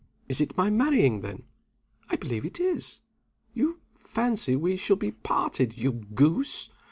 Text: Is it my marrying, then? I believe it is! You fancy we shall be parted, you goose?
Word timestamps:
Is 0.27 0.41
it 0.41 0.57
my 0.57 0.71
marrying, 0.71 1.21
then? 1.21 1.43
I 2.09 2.15
believe 2.15 2.43
it 2.43 2.59
is! 2.59 3.03
You 3.53 3.81
fancy 3.99 4.55
we 4.55 4.75
shall 4.75 4.95
be 4.95 5.11
parted, 5.11 5.77
you 5.77 5.91
goose? 5.91 6.71